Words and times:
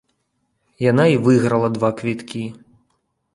Яна 0.91 1.05
і 1.15 1.19
выйграла 1.27 1.67
два 1.77 1.93
квіткі. 2.01 2.43